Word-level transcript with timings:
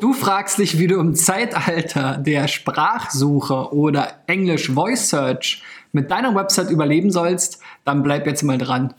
Du 0.00 0.12
fragst 0.12 0.58
dich, 0.58 0.78
wie 0.78 0.86
du 0.86 1.00
im 1.00 1.16
Zeitalter 1.16 2.18
der 2.18 2.46
Sprachsuche 2.46 3.74
oder 3.74 4.22
Englisch 4.28 4.70
Voice 4.70 5.08
Search 5.08 5.60
mit 5.90 6.08
deiner 6.12 6.36
Website 6.36 6.70
überleben 6.70 7.10
sollst, 7.10 7.60
dann 7.84 8.04
bleib 8.04 8.24
jetzt 8.24 8.44
mal 8.44 8.58
dran. 8.58 8.94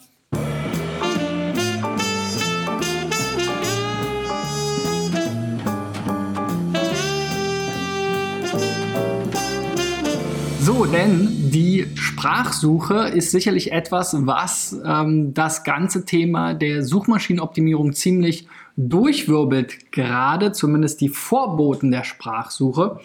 So, 10.59 10.85
denn 10.85 11.49
die 11.49 11.87
Sprachsuche 11.95 13.07
ist 13.07 13.31
sicherlich 13.31 13.71
etwas, 13.71 14.15
was 14.25 14.77
ähm, 14.85 15.33
das 15.33 15.63
ganze 15.63 16.03
Thema 16.03 16.53
der 16.53 16.83
Suchmaschinenoptimierung 16.83 17.93
ziemlich 17.93 18.49
durchwirbelt, 18.79 19.91
gerade 19.91 20.53
zumindest 20.53 21.01
die 21.01 21.09
Vorboten 21.09 21.91
der 21.91 22.05
Sprachsuche. 22.05 22.99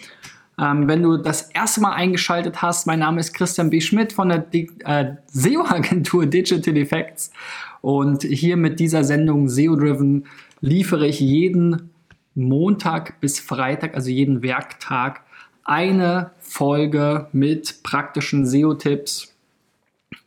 Ähm, 0.57 0.87
wenn 0.87 1.03
du 1.03 1.17
das 1.17 1.51
erste 1.51 1.81
Mal 1.81 1.91
eingeschaltet 1.91 2.61
hast, 2.61 2.87
mein 2.87 2.99
Name 2.99 3.19
ist 3.19 3.33
Christian 3.33 3.69
B. 3.69 3.81
Schmidt 3.81 4.13
von 4.13 4.29
der 4.29 4.45
äh, 4.53 5.15
SEO-Agentur 5.27 6.25
Digital 6.27 6.77
Effects 6.77 7.31
und 7.81 8.23
hier 8.23 8.55
mit 8.55 8.79
dieser 8.79 9.03
Sendung 9.03 9.49
SEO 9.49 9.75
Driven 9.75 10.27
liefere 10.61 11.07
ich 11.07 11.19
jeden 11.19 11.89
Montag 12.33 13.19
bis 13.19 13.41
Freitag, 13.41 13.95
also 13.95 14.09
jeden 14.09 14.43
Werktag, 14.43 15.21
eine 15.65 16.31
Folge 16.39 17.27
mit 17.33 17.83
praktischen 17.83 18.45
SEO-Tipps. 18.45 19.35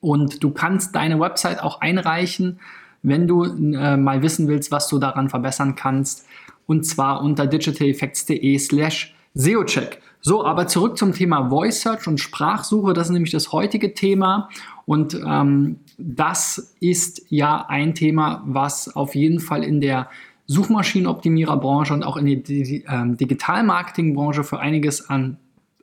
Und 0.00 0.44
du 0.44 0.50
kannst 0.50 0.94
deine 0.94 1.18
Website 1.18 1.62
auch 1.62 1.80
einreichen, 1.80 2.60
wenn 3.02 3.26
du 3.26 3.44
äh, 3.44 3.96
mal 3.96 4.22
wissen 4.22 4.48
willst, 4.48 4.70
was 4.70 4.88
du 4.88 4.98
daran 4.98 5.28
verbessern 5.28 5.74
kannst. 5.74 6.26
Und 6.66 6.84
zwar 6.84 7.22
unter 7.22 7.46
digitaleffects.de 7.46 8.58
slash 8.58 9.14
SEO-Check. 9.34 10.00
So, 10.20 10.44
aber 10.44 10.66
zurück 10.66 10.98
zum 10.98 11.12
Thema 11.12 11.48
Voice 11.48 11.80
Search 11.80 12.06
und 12.06 12.18
Sprachsuche. 12.18 12.92
Das 12.92 13.06
ist 13.06 13.12
nämlich 13.12 13.30
das 13.30 13.52
heutige 13.52 13.94
Thema. 13.94 14.48
Und 14.84 15.14
ähm, 15.14 15.78
das 15.96 16.74
ist 16.80 17.22
ja 17.28 17.66
ein 17.68 17.94
Thema, 17.94 18.42
was 18.44 18.94
auf 18.94 19.14
jeden 19.14 19.40
Fall 19.40 19.62
in 19.62 19.80
der 19.80 20.08
Suchmaschinenoptimiererbranche 20.46 21.92
und 21.92 22.02
auch 22.02 22.16
in 22.16 22.26
der 22.26 22.36
Di 22.36 22.84
äh, 22.86 23.16
Digitalmarketingbranche 23.16 24.44
für 24.44 24.58
einiges 24.58 25.08
an 25.08 25.36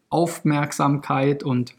Aufmerksamkeit 0.09 1.44
und 1.44 1.76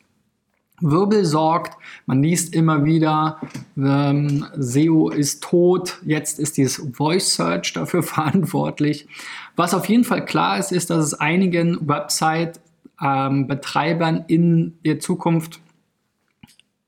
Wirbel 0.81 1.25
sorgt. 1.25 1.77
Man 2.07 2.23
liest 2.23 2.55
immer 2.55 2.85
wieder, 2.85 3.41
ähm, 3.77 4.47
SEO 4.57 5.11
ist 5.11 5.43
tot, 5.43 5.99
jetzt 6.05 6.39
ist 6.39 6.57
dieses 6.57 6.77
Voice 6.93 7.35
Search 7.35 7.73
dafür 7.73 8.03
verantwortlich. 8.03 9.09
Was 9.57 9.75
auf 9.75 9.89
jeden 9.89 10.05
Fall 10.05 10.25
klar 10.25 10.59
ist, 10.59 10.71
ist, 10.73 10.91
dass 10.91 11.05
es 11.05 11.15
einigen 11.15 11.89
Website-Betreibern 11.89 14.17
ähm, 14.17 14.25
in 14.29 14.79
der 14.85 15.01
Zukunft 15.01 15.61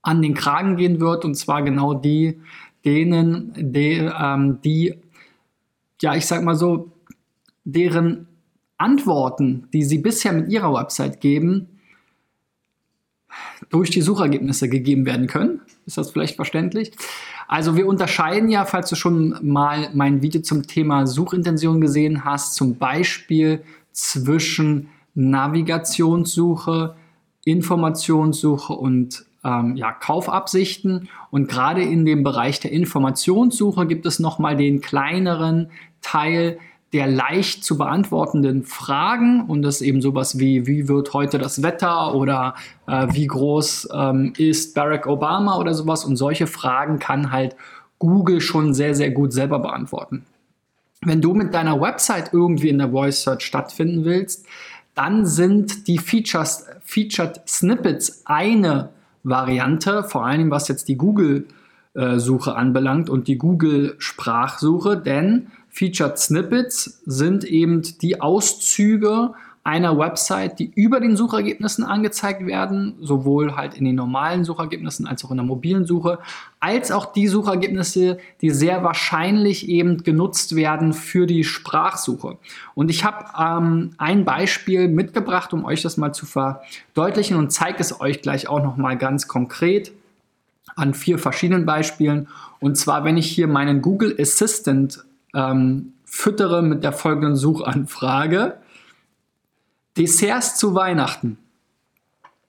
an 0.03 0.22
den 0.22 0.34
Kragen 0.34 0.77
gehen 0.77 1.00
wird, 1.00 1.25
und 1.25 1.34
zwar 1.34 1.62
genau 1.62 1.94
die, 1.94 2.41
denen, 2.84 3.53
die, 3.56 3.94
ähm, 3.94 4.61
die 4.62 4.94
ja, 6.00 6.14
ich 6.14 6.27
sag 6.27 6.44
mal 6.44 6.55
so, 6.55 6.92
deren 7.64 8.28
Antworten, 8.77 9.66
die 9.72 9.83
sie 9.83 9.98
bisher 9.98 10.33
mit 10.33 10.48
ihrer 10.48 10.72
Website 10.72 11.20
geben, 11.20 11.78
durch 13.70 13.91
die 13.91 14.03
Suchergebnisse 14.03 14.69
gegeben 14.69 15.06
werden 15.06 15.27
können. 15.27 15.61
Ist 15.86 15.98
das 15.98 16.11
vielleicht 16.11 16.36
verständlich? 16.36 16.92
Also 17.47 17.77
wir 17.77 17.86
unterscheiden 17.86 18.50
ja, 18.50 18.64
falls 18.64 18.91
du 18.91 18.97
schon 18.97 19.39
mal 19.42 19.91
mein 19.94 20.22
Video 20.22 20.42
zum 20.42 20.67
Thema 20.67 21.06
Suchintention 21.06 21.81
gesehen 21.81 22.25
hast, 22.25 22.55
zum 22.55 22.77
Beispiel 22.77 23.62
zwischen 23.92 24.89
Navigationssuche, 25.14 26.94
Informationssuche 27.44 28.72
und 28.72 29.25
ähm, 29.44 29.77
ja, 29.77 29.92
Kaufabsichten. 29.92 31.09
Und 31.31 31.49
gerade 31.49 31.82
in 31.82 32.05
dem 32.05 32.22
Bereich 32.22 32.60
der 32.60 32.72
Informationssuche 32.72 33.87
gibt 33.87 34.06
es 34.06 34.19
nochmal 34.19 34.56
den 34.56 34.81
kleineren 34.81 35.70
Teil 36.03 36.59
der 36.93 37.06
leicht 37.06 37.65
zu 37.65 37.76
beantwortenden 37.76 38.65
Fragen 38.65 39.44
und 39.47 39.62
das 39.62 39.82
eben 39.82 40.00
sowas 40.00 40.38
wie, 40.38 40.66
wie 40.66 40.88
wird 40.88 41.12
heute 41.12 41.38
das 41.38 41.62
Wetter 41.62 42.15
oder 42.15 42.54
äh, 42.87 43.09
wie 43.10 43.26
groß 43.26 43.88
ähm, 43.93 44.32
ist 44.38 44.75
Barack 44.75 45.06
Obama 45.06 45.59
oder 45.59 45.75
sowas 45.75 46.04
und 46.04 46.16
solche 46.16 46.47
Fragen 46.47 46.99
kann 46.99 47.31
halt 47.31 47.56
Google 47.99 48.41
schon 48.41 48.72
sehr, 48.72 48.94
sehr 48.94 49.10
gut 49.10 49.32
selber 49.32 49.59
beantworten. 49.59 50.25
Wenn 51.03 51.21
du 51.21 51.34
mit 51.34 51.53
deiner 51.54 51.81
Website 51.81 52.32
irgendwie 52.32 52.71
in 52.71 52.78
der 52.78 52.91
Voice 52.91 53.22
Search 53.22 53.43
stattfinden 53.43 54.05
willst, 54.05 54.47
dann 54.94 55.26
sind 55.26 55.87
die 55.87 55.99
Features, 55.99 56.66
Featured 56.82 57.41
Snippets 57.47 58.22
eine 58.25 58.91
Variante, 59.22 60.03
vor 60.03 60.26
allem 60.26 60.50
was 60.50 60.66
jetzt 60.69 60.88
die 60.88 60.97
Google-Suche 60.97 62.56
anbelangt 62.56 63.09
und 63.10 63.28
die 63.28 63.38
Google-Sprachsuche, 63.38 64.97
denn 64.97 65.49
Featured 65.71 66.19
Snippets 66.19 67.03
sind 67.06 67.45
eben 67.45 67.83
die 68.01 68.21
Auszüge 68.21 69.34
einer 69.69 69.99
Website, 69.99 70.59
die 70.59 70.73
über 70.75 70.99
den 70.99 71.15
Suchergebnissen 71.15 71.84
angezeigt 71.84 72.47
werden, 72.47 72.95
sowohl 73.03 73.55
halt 73.55 73.75
in 73.75 73.84
den 73.84 73.97
normalen 73.97 74.43
Suchergebnissen 74.43 75.06
als 75.06 75.23
auch 75.27 75.31
in 75.31 75.37
der 75.37 75.45
mobilen 75.45 75.84
Suche, 75.84 76.21
als 76.59 76.91
auch 76.91 77.12
die 77.12 77.29
Suchergebnisse, 77.29 78.17
die 78.41 78.49
sehr 78.49 78.83
wahrscheinlich 78.83 79.69
eben 79.69 80.03
genutzt 80.05 80.56
werden 80.56 80.95
für 80.95 81.27
die 81.27 81.45
Sprachsuche. 81.45 82.39
Und 82.75 82.91
ich 82.91 83.05
habe 83.05 83.27
ähm, 83.39 83.91
ein 83.99 84.25
Beispiel 84.25 84.89
mitgebracht, 84.89 85.53
um 85.53 85.67
euch 85.67 85.83
das 85.83 85.99
mal 85.99 86.15
zu 86.15 86.25
verdeutlichen 86.25 87.37
und 87.37 87.53
zeige 87.53 87.81
es 87.81 88.00
euch 88.00 88.23
gleich 88.23 88.49
auch 88.49 88.62
noch 88.62 88.79
mal 88.79 88.97
ganz 88.97 89.29
konkret 89.29 89.93
an 90.77 90.95
vier 90.95 91.19
verschiedenen 91.19 91.67
Beispielen. 91.67 92.29
Und 92.59 92.79
zwar, 92.79 93.05
wenn 93.05 93.19
ich 93.19 93.29
hier 93.31 93.49
meinen 93.49 93.83
Google 93.83 94.17
Assistant 94.19 95.05
ähm, 95.34 95.94
füttere 96.05 96.62
mit 96.62 96.84
der 96.84 96.93
folgenden 96.93 97.37
Suchanfrage. 97.37 98.59
Desserts 99.97 100.56
zu 100.56 100.75
Weihnachten. 100.75 101.39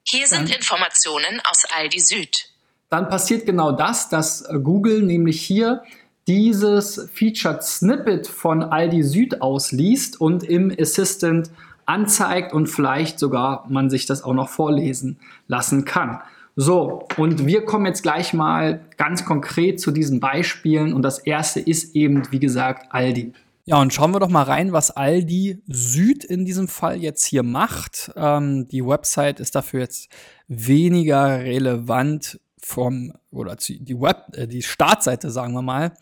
Hier 0.07 0.27
sind 0.27 0.49
dann, 0.49 0.55
Informationen 0.57 1.41
aus 1.49 1.63
Aldi 1.75 1.99
Süd. 1.99 2.49
Dann 2.89 3.09
passiert 3.09 3.45
genau 3.45 3.71
das, 3.71 4.09
dass 4.09 4.41
äh, 4.41 4.59
Google 4.59 5.01
nämlich 5.01 5.41
hier 5.41 5.83
dieses 6.27 7.09
Featured 7.13 7.63
Snippet 7.63 8.27
von 8.27 8.63
Aldi 8.63 9.03
Süd 9.03 9.41
ausliest 9.41 10.21
und 10.21 10.43
im 10.43 10.73
Assistant 10.79 11.49
anzeigt 11.85 12.53
und 12.53 12.67
vielleicht 12.67 13.17
sogar 13.17 13.65
man 13.67 13.89
sich 13.89 14.05
das 14.05 14.23
auch 14.23 14.33
noch 14.33 14.49
vorlesen 14.49 15.19
lassen 15.47 15.85
kann. 15.85 16.21
So, 16.61 17.07
und 17.15 17.45
wir 17.45 17.63
kommen 17.63 17.85
jetzt 17.85 18.01
gleich 18.01 18.33
mal 18.33 18.81
ganz 18.97 19.23
konkret 19.23 19.79
zu 19.79 19.91
diesen 19.91 20.19
Beispielen. 20.19 20.91
Und 20.91 21.03
das 21.03 21.19
erste 21.19 21.61
ist 21.61 21.95
eben, 21.95 22.29
wie 22.31 22.39
gesagt, 22.39 22.87
Aldi. 22.91 23.31
Ja, 23.63 23.79
und 23.79 23.93
schauen 23.93 24.11
wir 24.11 24.19
doch 24.19 24.27
mal 24.27 24.43
rein, 24.43 24.73
was 24.73 24.91
Aldi 24.91 25.61
Süd 25.67 26.25
in 26.25 26.43
diesem 26.43 26.67
Fall 26.67 26.97
jetzt 26.97 27.23
hier 27.23 27.43
macht. 27.43 28.11
Ähm, 28.17 28.67
die 28.67 28.85
Website 28.85 29.39
ist 29.39 29.55
dafür 29.55 29.79
jetzt 29.79 30.09
weniger 30.49 31.39
relevant 31.39 32.41
vom, 32.61 33.13
oder 33.31 33.55
die 33.55 33.97
Web, 33.97 34.25
äh, 34.33 34.45
die 34.45 34.61
Startseite, 34.61 35.31
sagen 35.31 35.53
wir 35.53 35.61
mal. 35.61 35.93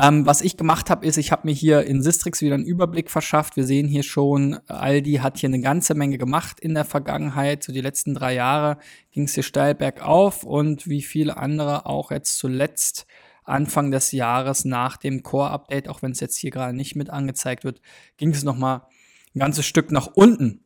Ähm, 0.00 0.26
was 0.26 0.42
ich 0.42 0.56
gemacht 0.56 0.90
habe, 0.90 1.04
ist, 1.04 1.16
ich 1.16 1.32
habe 1.32 1.48
mir 1.48 1.52
hier 1.52 1.82
in 1.84 2.02
Sistrix 2.02 2.40
wieder 2.40 2.54
einen 2.54 2.64
Überblick 2.64 3.10
verschafft. 3.10 3.56
Wir 3.56 3.64
sehen 3.64 3.88
hier 3.88 4.04
schon, 4.04 4.60
Aldi 4.68 5.14
hat 5.14 5.38
hier 5.38 5.48
eine 5.48 5.60
ganze 5.60 5.94
Menge 5.94 6.18
gemacht 6.18 6.60
in 6.60 6.74
der 6.74 6.84
Vergangenheit. 6.84 7.64
So 7.64 7.72
die 7.72 7.80
letzten 7.80 8.14
drei 8.14 8.34
Jahre 8.34 8.78
ging 9.10 9.24
es 9.24 9.34
hier 9.34 9.42
steil 9.42 9.74
bergauf 9.74 10.44
und 10.44 10.86
wie 10.86 11.02
viele 11.02 11.36
andere 11.36 11.86
auch 11.86 12.12
jetzt 12.12 12.38
zuletzt 12.38 13.06
Anfang 13.42 13.90
des 13.90 14.12
Jahres 14.12 14.64
nach 14.64 14.98
dem 14.98 15.24
Core-Update, 15.24 15.88
auch 15.88 16.00
wenn 16.00 16.12
es 16.12 16.20
jetzt 16.20 16.36
hier 16.36 16.52
gerade 16.52 16.76
nicht 16.76 16.94
mit 16.94 17.10
angezeigt 17.10 17.64
wird, 17.64 17.80
ging 18.18 18.30
es 18.30 18.44
nochmal 18.44 18.82
ein 19.34 19.40
ganzes 19.40 19.66
Stück 19.66 19.90
nach 19.90 20.06
unten. 20.14 20.60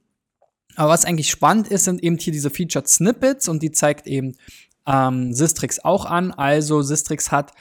Aber 0.76 0.90
was 0.90 1.06
eigentlich 1.06 1.30
spannend 1.30 1.68
ist, 1.68 1.84
sind 1.84 2.02
eben 2.02 2.18
hier 2.18 2.32
diese 2.34 2.50
Featured 2.50 2.88
Snippets 2.88 3.48
und 3.48 3.62
die 3.62 3.70
zeigt 3.70 4.06
eben 4.06 4.34
ähm, 4.86 5.32
Sistrix 5.32 5.78
auch 5.78 6.04
an. 6.04 6.32
Also 6.32 6.82
Sistrix 6.82 7.30
hat 7.30 7.52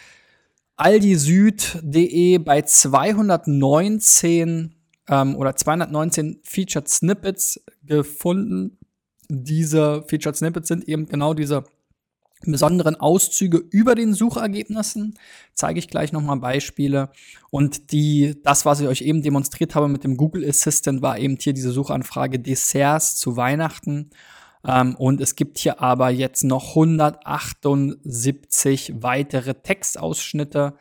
aldisüd.de 0.81 2.39
bei 2.39 2.63
219 2.63 4.73
ähm, 5.07 5.35
oder 5.35 5.55
219 5.55 6.39
Featured 6.41 6.89
Snippets 6.89 7.63
gefunden. 7.83 8.79
Diese 9.29 10.03
Featured 10.07 10.35
Snippets 10.35 10.69
sind 10.69 10.87
eben 10.87 11.05
genau 11.05 11.35
diese 11.35 11.65
besonderen 12.43 12.95
Auszüge 12.95 13.63
über 13.69 13.93
den 13.93 14.15
Suchergebnissen. 14.15 15.19
Zeige 15.53 15.77
ich 15.77 15.87
gleich 15.87 16.13
nochmal 16.13 16.37
Beispiele. 16.37 17.11
Und 17.51 17.91
die, 17.91 18.41
das, 18.41 18.65
was 18.65 18.79
ich 18.79 18.87
euch 18.87 19.01
eben 19.01 19.21
demonstriert 19.21 19.75
habe 19.75 19.87
mit 19.87 20.03
dem 20.03 20.17
Google 20.17 20.49
Assistant, 20.49 21.03
war 21.03 21.19
eben 21.19 21.37
hier 21.39 21.53
diese 21.53 21.71
Suchanfrage 21.71 22.39
Desserts 22.39 23.17
zu 23.17 23.37
Weihnachten. 23.37 24.09
Ähm, 24.67 24.95
und 24.95 25.21
es 25.21 25.35
gibt 25.35 25.57
hier 25.57 25.81
aber 25.81 26.09
jetzt 26.09 26.43
noch 26.43 26.69
178 26.69 29.01
weitere 29.01 29.53
Textausschnitte, 29.55 30.73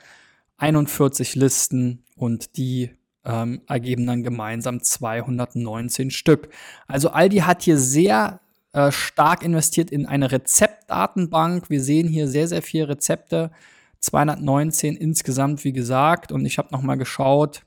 41 0.58 1.36
Listen 1.36 2.04
und 2.16 2.56
die 2.56 2.90
ähm, 3.24 3.62
ergeben 3.66 4.06
dann 4.06 4.22
gemeinsam 4.22 4.82
219 4.82 6.10
Stück. 6.10 6.50
Also 6.86 7.10
Aldi 7.10 7.38
hat 7.38 7.62
hier 7.62 7.78
sehr 7.78 8.40
äh, 8.72 8.92
stark 8.92 9.42
investiert 9.42 9.90
in 9.90 10.06
eine 10.06 10.30
Rezeptdatenbank. 10.30 11.70
Wir 11.70 11.82
sehen 11.82 12.08
hier 12.08 12.28
sehr, 12.28 12.48
sehr 12.48 12.62
viele 12.62 12.88
Rezepte. 12.88 13.50
219 14.00 14.96
insgesamt, 14.96 15.64
wie 15.64 15.72
gesagt. 15.72 16.32
Und 16.32 16.44
ich 16.46 16.58
habe 16.58 16.68
noch 16.72 16.82
mal 16.82 16.96
geschaut, 16.96 17.62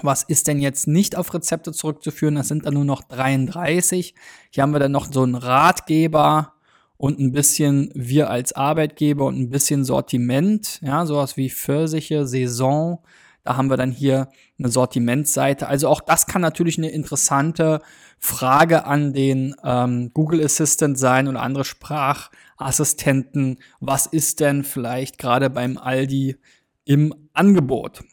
was 0.00 0.22
ist 0.22 0.48
denn 0.48 0.60
jetzt 0.60 0.86
nicht 0.86 1.16
auf 1.16 1.34
Rezepte 1.34 1.72
zurückzuführen? 1.72 2.36
Das 2.36 2.48
sind 2.48 2.64
dann 2.64 2.74
nur 2.74 2.84
noch 2.84 3.02
33. 3.02 4.14
Hier 4.50 4.62
haben 4.62 4.72
wir 4.72 4.80
dann 4.80 4.92
noch 4.92 5.12
so 5.12 5.22
einen 5.22 5.34
Ratgeber 5.34 6.54
und 6.96 7.18
ein 7.18 7.32
bisschen 7.32 7.90
wir 7.94 8.30
als 8.30 8.52
Arbeitgeber 8.52 9.26
und 9.26 9.38
ein 9.38 9.50
bisschen 9.50 9.84
Sortiment. 9.84 10.80
Ja, 10.82 11.04
sowas 11.04 11.36
wie 11.36 11.50
Pfirsiche, 11.50 12.26
Saison. 12.26 13.02
Da 13.44 13.56
haben 13.56 13.68
wir 13.68 13.76
dann 13.76 13.90
hier 13.90 14.28
eine 14.58 14.68
Sortimentsseite. 14.68 15.66
Also 15.66 15.88
auch 15.88 16.00
das 16.00 16.26
kann 16.26 16.42
natürlich 16.42 16.78
eine 16.78 16.90
interessante 16.90 17.80
Frage 18.18 18.86
an 18.86 19.12
den 19.12 19.56
ähm, 19.64 20.12
Google 20.14 20.44
Assistant 20.44 20.96
sein 20.96 21.26
oder 21.26 21.42
andere 21.42 21.64
Sprachassistenten. 21.64 23.58
Was 23.80 24.06
ist 24.06 24.38
denn 24.38 24.62
vielleicht 24.62 25.18
gerade 25.18 25.50
beim 25.50 25.76
Aldi 25.76 26.36
im 26.84 27.12
Angebot? 27.32 28.04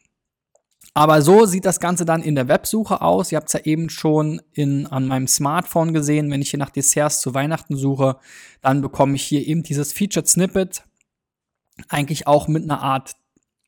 Aber 0.93 1.21
so 1.21 1.45
sieht 1.45 1.65
das 1.65 1.79
Ganze 1.79 2.03
dann 2.03 2.23
in 2.23 2.35
der 2.35 2.47
Websuche 2.47 3.01
aus. 3.01 3.31
Ihr 3.31 3.37
habt 3.37 3.47
es 3.49 3.53
ja 3.53 3.61
eben 3.61 3.89
schon 3.89 4.41
in, 4.53 4.87
an 4.87 5.07
meinem 5.07 5.27
Smartphone 5.27 5.93
gesehen. 5.93 6.31
Wenn 6.31 6.41
ich 6.41 6.49
hier 6.49 6.59
nach 6.59 6.71
Desserts 6.71 7.21
zu 7.21 7.33
Weihnachten 7.33 7.75
suche, 7.75 8.17
dann 8.61 8.81
bekomme 8.81 9.15
ich 9.15 9.23
hier 9.23 9.45
eben 9.45 9.63
dieses 9.63 9.93
Featured 9.93 10.27
Snippet. 10.27 10.83
Eigentlich 11.87 12.27
auch 12.27 12.47
mit 12.47 12.63
einer 12.63 12.81
Art 12.81 13.15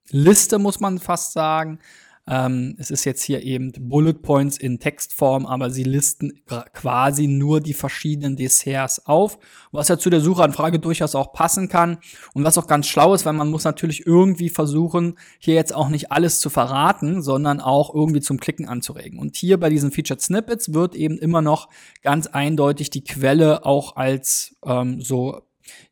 Liste, 0.10 0.60
muss 0.60 0.80
man 0.80 1.00
fast 1.00 1.34
sagen. 1.34 1.80
Ähm, 2.28 2.76
es 2.78 2.92
ist 2.92 3.06
jetzt 3.06 3.24
hier 3.24 3.42
eben 3.44 3.72
Bullet 3.78 4.14
Points 4.14 4.58
in 4.58 4.80
Textform, 4.80 5.46
aber 5.46 5.72
sie 5.72 5.84
listen 5.84 6.42
quasi 6.74 7.28
nur 7.28 7.62
die 7.62 7.74
verschiedenen 7.74 8.36
Desserts 8.36 9.06
auf, 9.06 9.40
was 9.72 9.88
ja 9.88 9.98
zu 9.98 10.10
der 10.10 10.22
Suchanfrage 10.22 10.80
durchaus 10.80 11.16
auch 11.16 11.34
passen 11.34 11.68
kann 11.68 11.98
und 12.34 12.44
was 12.44 12.58
auch 12.58 12.68
ganz 12.68 12.88
schlau 12.88 13.14
ist, 13.14 13.26
weil 13.26 13.34
man 13.34 13.50
muss 13.50 13.64
natürlich 13.64 14.06
irgendwie 14.06 14.50
versuchen, 14.50 15.18
hier 15.40 15.56
jetzt 15.56 15.74
auch 15.74 15.90
nicht 15.90 16.12
alles 16.12 16.40
zu 16.40 16.50
verraten, 16.50 17.22
sondern 17.22 17.60
auch 17.60 17.94
irgendwie 17.94 18.22
zum 18.22 18.40
Klicken 18.40 18.68
anzuregen. 18.68 19.20
Und 19.20 19.36
hier 19.36 19.60
bei 19.60 19.70
diesen 19.70 19.92
Featured 19.92 20.22
Snippets 20.22 20.74
wird 20.74 20.96
eben 20.96 21.18
immer 21.18 21.42
noch 21.42 21.70
ganz 22.04 22.28
eindeutig 22.28 22.92
die 22.92 23.04
Quelle 23.04 23.66
auch 23.66 23.96
als 23.96 24.56
ähm, 24.64 25.02
so 25.02 25.42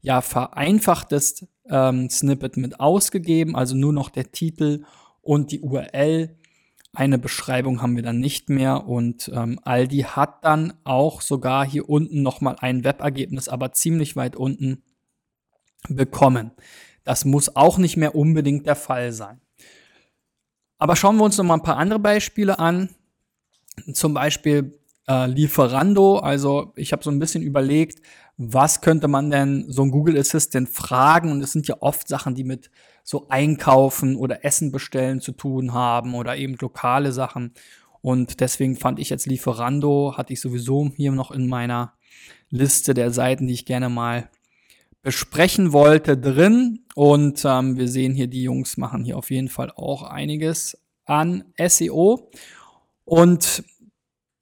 ja 0.01 0.21
vereinfachtes 0.21 1.47
ähm, 1.69 2.09
Snippet 2.09 2.57
mit 2.57 2.79
ausgegeben, 2.79 3.55
also 3.55 3.75
nur 3.75 3.93
noch 3.93 4.09
der 4.09 4.31
Titel 4.31 4.83
und 5.29 5.51
die 5.51 5.61
URL. 5.61 6.35
Eine 6.91 7.19
Beschreibung 7.19 7.83
haben 7.83 7.95
wir 7.95 8.01
dann 8.01 8.19
nicht 8.19 8.49
mehr 8.49 8.87
und 8.87 9.29
ähm, 9.31 9.59
Aldi 9.61 9.99
hat 9.99 10.43
dann 10.43 10.73
auch 10.85 11.21
sogar 11.21 11.63
hier 11.63 11.87
unten 11.87 12.23
nochmal 12.23 12.55
ein 12.61 12.83
Webergebnis, 12.83 13.47
aber 13.47 13.71
ziemlich 13.71 14.15
weit 14.15 14.35
unten 14.35 14.81
bekommen. 15.87 16.49
Das 17.03 17.25
muss 17.25 17.55
auch 17.55 17.77
nicht 17.77 17.95
mehr 17.95 18.15
unbedingt 18.15 18.65
der 18.65 18.75
Fall 18.75 19.11
sein. 19.11 19.39
Aber 20.79 20.95
schauen 20.95 21.17
wir 21.17 21.25
uns 21.25 21.37
noch 21.37 21.45
mal 21.45 21.53
ein 21.53 21.61
paar 21.61 21.77
andere 21.77 21.99
Beispiele 21.99 22.57
an. 22.57 22.89
Zum 23.93 24.15
Beispiel 24.15 24.79
äh, 25.07 25.27
Lieferando. 25.27 26.17
Also 26.17 26.73
ich 26.75 26.91
habe 26.91 27.03
so 27.03 27.11
ein 27.11 27.19
bisschen 27.19 27.43
überlegt, 27.43 28.03
was 28.37 28.81
könnte 28.81 29.07
man 29.07 29.29
denn 29.29 29.65
so 29.67 29.83
ein 29.83 29.91
Google 29.91 30.17
Assistant 30.17 30.69
fragen? 30.69 31.31
Und 31.31 31.43
es 31.43 31.51
sind 31.51 31.67
ja 31.67 31.75
oft 31.81 32.07
Sachen, 32.07 32.33
die 32.33 32.43
mit 32.43 32.71
so 33.03 33.27
Einkaufen 33.29 34.15
oder 34.15 34.45
Essen 34.45 34.71
bestellen 34.71 35.21
zu 35.21 35.31
tun 35.31 35.73
haben 35.73 36.15
oder 36.15 36.37
eben 36.37 36.55
lokale 36.59 37.11
Sachen. 37.11 37.53
Und 38.01 38.39
deswegen 38.39 38.77
fand 38.77 38.99
ich 38.99 39.09
jetzt 39.09 39.25
Lieferando, 39.25 40.15
hatte 40.15 40.33
ich 40.33 40.41
sowieso 40.41 40.91
hier 40.95 41.11
noch 41.11 41.31
in 41.31 41.47
meiner 41.47 41.93
Liste 42.49 42.93
der 42.93 43.11
Seiten, 43.11 43.47
die 43.47 43.53
ich 43.53 43.65
gerne 43.65 43.89
mal 43.89 44.29
besprechen 45.01 45.73
wollte, 45.73 46.17
drin. 46.17 46.85
Und 46.95 47.43
ähm, 47.45 47.77
wir 47.77 47.87
sehen 47.87 48.13
hier, 48.13 48.27
die 48.27 48.43
Jungs 48.43 48.77
machen 48.77 49.03
hier 49.03 49.17
auf 49.17 49.31
jeden 49.31 49.49
Fall 49.49 49.71
auch 49.71 50.03
einiges 50.03 50.77
an 51.05 51.43
SEO. 51.57 52.29
Und 53.05 53.63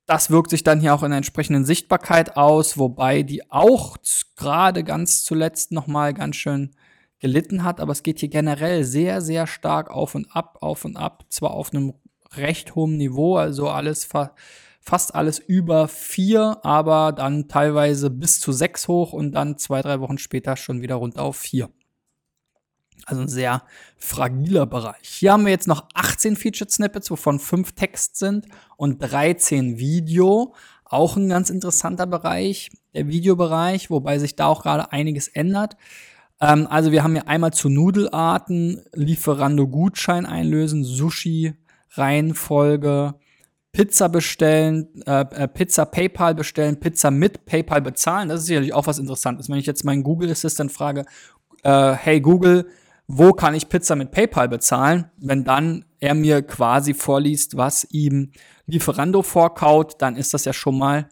das 0.06 0.32
wirkt 0.32 0.50
sich 0.50 0.64
dann 0.64 0.80
hier 0.80 0.94
auch 0.94 1.04
in 1.04 1.12
der 1.12 1.18
entsprechenden 1.18 1.66
Sichtbarkeit 1.66 2.38
aus, 2.38 2.78
wobei 2.78 3.24
die 3.24 3.52
auch 3.52 3.98
gerade 4.36 4.84
ganz 4.84 5.24
zuletzt 5.24 5.72
nochmal 5.72 6.14
ganz 6.14 6.38
schön 6.38 6.76
gelitten 7.20 7.64
hat, 7.64 7.80
aber 7.80 7.92
es 7.92 8.04
geht 8.04 8.20
hier 8.20 8.30
generell 8.30 8.84
sehr, 8.84 9.22
sehr 9.22 9.48
stark 9.48 9.90
auf 9.90 10.16
und 10.16 10.36
ab, 10.36 10.60
auf 10.62 10.86
und 10.86 10.98
ab, 10.98 11.26
zwar 11.30 11.52
auf 11.52 11.74
einem 11.74 11.94
recht 12.36 12.76
hohen 12.76 12.98
Niveau, 12.98 13.38
also 13.38 13.70
alles 13.70 14.06
fa 14.06 14.34
fast 14.80 15.16
alles 15.16 15.38
über 15.38 15.90
vier, 15.90 16.60
aber 16.64 17.12
dann 17.12 17.50
teilweise 17.50 18.10
bis 18.10 18.40
zu 18.40 18.54
sechs 18.54 18.88
hoch 18.88 19.12
und 19.12 19.34
dann 19.34 19.58
zwei, 19.58 19.82
drei 19.82 20.00
Wochen 20.00 20.18
später 20.18 20.56
schon 20.56 20.82
wieder 20.82 20.96
runter 20.96 21.24
auf 21.24 21.36
vier. 21.36 21.70
Also 23.06 23.22
ein 23.22 23.28
sehr 23.28 23.64
fragiler 23.98 24.66
Bereich. 24.66 25.08
Hier 25.08 25.34
haben 25.34 25.44
wir 25.44 25.52
jetzt 25.52 25.68
noch 25.68 25.88
18 25.94 26.38
Featured 26.38 26.72
Snippets, 26.72 27.12
wovon 27.12 27.40
fünf 27.40 27.74
Text 27.74 28.16
sind 28.16 28.48
und 28.78 29.00
13 29.00 29.78
Video. 29.78 30.54
Auch 30.86 31.18
ein 31.18 31.28
ganz 31.28 31.50
interessanter 31.50 32.08
Bereich, 32.08 32.72
der 32.94 33.08
Videobereich, 33.08 33.90
wobei 33.90 34.20
sich 34.20 34.38
da 34.38 34.48
auch 34.48 34.64
gerade 34.64 34.94
einiges 34.94 35.28
ändert. 35.28 35.76
Ähm, 36.40 36.68
also 36.70 36.92
wir 36.92 37.04
haben 37.04 37.14
hier 37.14 37.28
einmal 37.28 37.54
zu 37.54 37.70
Nudelarten, 37.70 38.82
Lieferando 38.94 39.68
Gutschein 39.68 40.26
einlösen, 40.26 40.84
Sushi, 40.84 41.54
Reihenfolge, 41.92 43.16
Pizza 43.72 44.10
bestellen, 44.10 44.88
äh, 45.06 45.22
äh, 45.22 45.48
Pizza 45.48 45.86
PayPal 45.86 46.36
bestellen, 46.36 46.80
Pizza 46.80 47.12
mit 47.12 47.46
PayPal 47.46 47.82
bezahlen. 47.82 48.30
Das 48.30 48.42
ist 48.42 48.48
sicherlich 48.48 48.74
auch 48.74 48.88
was 48.88 49.00
Interessantes. 49.00 49.50
Wenn 49.50 49.58
ich 49.58 49.66
jetzt 49.66 49.84
meinen 49.84 50.04
Google 50.04 50.32
Assistant 50.32 50.72
frage, 50.72 51.06
äh, 51.64 51.92
hey 51.94 52.20
Google, 52.20 52.68
wo 53.08 53.34
kann 53.34 53.56
ich 53.56 53.70
Pizza 53.70 53.96
mit 53.96 54.12
PayPal 54.12 54.50
bezahlen? 54.50 55.12
Wenn 55.18 55.44
dann 55.44 55.86
er 56.00 56.14
mir 56.14 56.42
quasi 56.42 56.94
vorliest, 56.94 57.56
was 57.56 57.88
ihm 57.92 58.32
Lieferando 58.66 59.22
vorkaut, 59.22 60.02
dann 60.02 60.16
ist 60.16 60.34
das 60.34 60.46
ja 60.46 60.54
schon 60.54 60.78
mal 60.78 61.08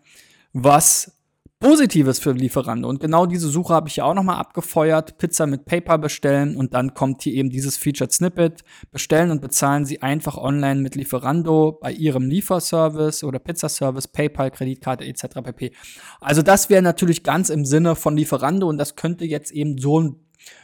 was 0.51 1.14
Positives 1.59 2.19
für 2.19 2.33
Lieferando. 2.33 2.89
Und 2.89 2.99
genau 2.99 3.25
diese 3.25 3.47
Suche 3.47 3.73
habe 3.73 3.87
ich 3.87 3.95
ja 3.95 4.03
auch 4.03 4.13
nochmal 4.13 4.37
abgefeuert. 4.37 5.17
Pizza 5.17 5.47
mit 5.47 5.65
PayPal 5.65 5.99
bestellen 5.99 6.57
und 6.57 6.73
dann 6.73 6.93
kommt 6.93 7.23
hier 7.23 7.33
eben 7.33 7.49
dieses 7.49 7.77
Featured 7.77 8.11
Snippet. 8.11 8.63
Bestellen 8.91 9.31
und 9.31 9.41
bezahlen 9.41 9.85
Sie 9.85 10.01
einfach 10.01 10.37
online 10.37 10.81
mit 10.81 10.95
Lieferando 10.95 11.79
bei 11.81 11.93
Ihrem 11.93 12.27
Lieferservice 12.27 13.23
oder 13.23 13.39
Pizzaservice, 13.39 14.09
PayPal, 14.09 14.51
Kreditkarte 14.51 15.05
etc. 15.05 15.41
pp. 15.43 15.71
Also 16.19 16.41
das 16.41 16.69
wäre 16.69 16.81
natürlich 16.81 17.23
ganz 17.23 17.49
im 17.49 17.63
Sinne 17.63 17.95
von 17.95 18.17
Lieferando 18.17 18.67
und 18.67 18.77
das 18.77 18.97
könnte 18.97 19.23
jetzt 19.23 19.51
eben 19.51 19.77
so 19.77 20.01
ein, 20.01 20.17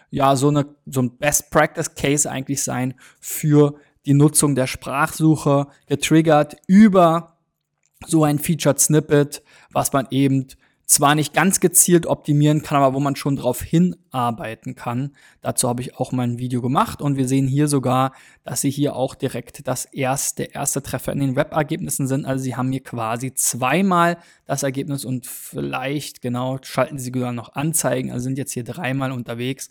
ja, 0.09 0.35
so 0.35 0.49
eine, 0.49 0.75
so 0.85 1.01
ein 1.01 1.17
Best 1.17 1.51
Practice 1.51 1.95
Case 1.95 2.29
eigentlich 2.29 2.63
sein 2.63 2.95
für 3.21 3.75
die 4.05 4.13
Nutzung 4.13 4.55
der 4.55 4.67
Sprachsuche 4.67 5.67
getriggert 5.87 6.57
über 6.67 7.37
so 8.07 8.23
ein 8.25 8.39
Featured 8.39 8.79
Snippet, 8.79 9.41
was 9.71 9.93
man 9.93 10.07
eben 10.11 10.47
zwar 10.91 11.15
nicht 11.15 11.33
ganz 11.33 11.61
gezielt 11.61 12.05
optimieren 12.05 12.63
kann, 12.63 12.77
aber 12.83 12.93
wo 12.93 12.99
man 12.99 13.15
schon 13.15 13.37
drauf 13.37 13.61
hinarbeiten 13.61 14.75
kann. 14.75 15.15
Dazu 15.39 15.69
habe 15.69 15.81
ich 15.81 15.95
auch 15.95 16.11
mal 16.11 16.23
ein 16.23 16.37
Video 16.37 16.61
gemacht 16.61 17.01
und 17.01 17.15
wir 17.15 17.29
sehen 17.29 17.47
hier 17.47 17.69
sogar, 17.69 18.11
dass 18.43 18.59
sie 18.59 18.69
hier 18.69 18.93
auch 18.97 19.15
direkt 19.15 19.65
das 19.69 19.85
erste, 19.85 20.43
der 20.43 20.55
erste 20.55 20.83
Treffer 20.83 21.13
in 21.13 21.21
den 21.21 21.37
Web-Ergebnissen 21.37 22.07
sind. 22.07 22.25
Also 22.25 22.43
sie 22.43 22.57
haben 22.57 22.73
hier 22.73 22.83
quasi 22.83 23.33
zweimal 23.33 24.17
das 24.45 24.63
Ergebnis 24.63 25.05
und 25.05 25.27
vielleicht, 25.27 26.21
genau, 26.21 26.57
schalten 26.61 26.99
sie 26.99 27.11
sogar 27.13 27.31
noch 27.31 27.53
Anzeigen, 27.53 28.11
also 28.11 28.25
sind 28.25 28.37
jetzt 28.37 28.51
hier 28.51 28.65
dreimal 28.65 29.13
unterwegs. 29.13 29.69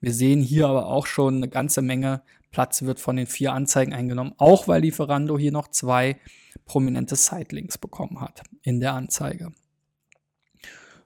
Wir 0.00 0.14
sehen 0.14 0.42
hier 0.42 0.68
aber 0.68 0.86
auch 0.86 1.06
schon 1.06 1.38
eine 1.38 1.48
ganze 1.48 1.82
Menge 1.82 2.22
Platz 2.52 2.82
wird 2.82 3.00
von 3.00 3.16
den 3.16 3.26
vier 3.26 3.52
Anzeigen 3.52 3.92
eingenommen, 3.92 4.34
auch 4.36 4.68
weil 4.68 4.82
Lieferando 4.82 5.38
hier 5.38 5.50
noch 5.50 5.66
zwei 5.68 6.18
prominente 6.66 7.16
Sitelinks 7.16 7.78
bekommen 7.78 8.20
hat 8.20 8.42
in 8.62 8.78
der 8.78 8.92
Anzeige. 8.92 9.52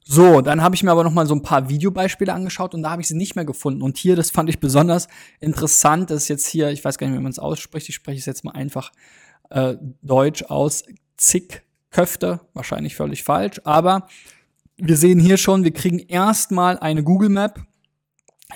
So, 0.08 0.40
dann 0.40 0.62
habe 0.62 0.76
ich 0.76 0.84
mir 0.84 0.92
aber 0.92 1.02
noch 1.02 1.12
mal 1.12 1.26
so 1.26 1.34
ein 1.34 1.42
paar 1.42 1.68
Videobeispiele 1.68 2.32
angeschaut 2.32 2.74
und 2.74 2.84
da 2.84 2.90
habe 2.90 3.02
ich 3.02 3.08
sie 3.08 3.16
nicht 3.16 3.34
mehr 3.34 3.44
gefunden. 3.44 3.82
Und 3.82 3.98
hier, 3.98 4.14
das 4.14 4.30
fand 4.30 4.48
ich 4.48 4.60
besonders 4.60 5.08
interessant, 5.40 6.10
das 6.10 6.22
ist 6.22 6.28
jetzt 6.28 6.46
hier, 6.46 6.70
ich 6.70 6.84
weiß 6.84 6.96
gar 6.96 7.08
nicht, 7.08 7.18
wie 7.18 7.22
man 7.22 7.32
es 7.32 7.40
ausspricht, 7.40 7.88
ich 7.88 7.96
spreche 7.96 8.20
es 8.20 8.26
jetzt 8.26 8.44
mal 8.44 8.52
einfach 8.52 8.92
äh, 9.50 9.74
deutsch 10.02 10.44
aus, 10.44 10.84
Zick 11.16 11.64
Köfte, 11.90 12.40
wahrscheinlich 12.54 12.94
völlig 12.94 13.24
falsch, 13.24 13.60
aber 13.64 14.06
wir 14.76 14.96
sehen 14.96 15.18
hier 15.18 15.38
schon, 15.38 15.64
wir 15.64 15.72
kriegen 15.72 15.98
erstmal 15.98 16.78
eine 16.78 17.02
Google 17.02 17.30
Map. 17.30 17.60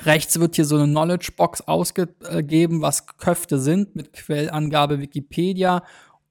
Rechts 0.02 0.38
wird 0.38 0.54
hier 0.54 0.64
so 0.64 0.76
eine 0.76 0.86
Knowledge 0.86 1.32
Box 1.36 1.62
ausgegeben, 1.62 2.80
was 2.80 3.08
Köfte 3.16 3.58
sind, 3.58 3.96
mit 3.96 4.12
Quellangabe 4.12 5.00
Wikipedia 5.00 5.82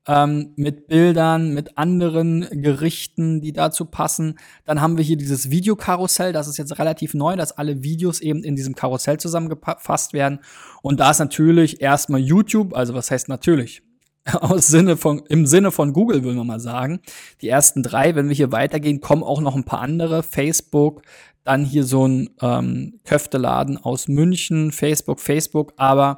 ähm, 0.09 0.53
mit 0.55 0.87
Bildern, 0.87 1.53
mit 1.53 1.77
anderen 1.77 2.47
Gerichten, 2.49 3.41
die 3.41 3.53
dazu 3.53 3.85
passen. 3.85 4.39
Dann 4.65 4.81
haben 4.81 4.97
wir 4.97 5.03
hier 5.03 5.17
dieses 5.17 5.51
Videokarussell, 5.51 6.33
das 6.33 6.47
ist 6.47 6.57
jetzt 6.57 6.79
relativ 6.79 7.13
neu, 7.13 7.35
dass 7.35 7.51
alle 7.51 7.83
Videos 7.83 8.19
eben 8.19 8.43
in 8.43 8.55
diesem 8.55 8.73
Karussell 8.73 9.19
zusammengefasst 9.19 10.13
werden. 10.13 10.39
Und 10.81 10.99
da 10.99 11.11
ist 11.11 11.19
natürlich 11.19 11.79
erstmal 11.79 12.21
YouTube, 12.21 12.75
also 12.75 12.95
was 12.95 13.11
heißt 13.11 13.29
natürlich? 13.29 13.83
aus 14.41 14.67
Sinne 14.67 14.97
von, 14.97 15.21
im 15.29 15.45
Sinne 15.45 15.71
von 15.71 15.93
Google, 15.93 16.23
will 16.23 16.33
man 16.33 16.47
mal 16.47 16.59
sagen. 16.59 17.01
Die 17.41 17.49
ersten 17.49 17.83
drei, 17.83 18.15
wenn 18.15 18.29
wir 18.29 18.35
hier 18.35 18.51
weitergehen, 18.51 19.01
kommen 19.01 19.23
auch 19.23 19.41
noch 19.41 19.55
ein 19.55 19.63
paar 19.63 19.81
andere. 19.81 20.23
Facebook, 20.23 21.03
dann 21.43 21.65
hier 21.65 21.83
so 21.83 22.07
ein 22.07 22.31
ähm, 22.41 22.99
Köfteladen 23.05 23.77
aus 23.77 24.07
München, 24.07 24.71
Facebook, 24.71 25.19
Facebook, 25.19 25.73
aber 25.77 26.15